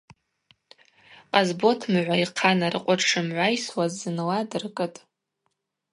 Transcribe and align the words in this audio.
Къасботмыгӏва 1.31 2.15
йхъа 2.23 2.51
наркъвы 2.59 2.95
дшымгӏвайсуаз 2.99 3.91
зынла 3.99 4.37
дыркӏытӏ. 4.49 4.99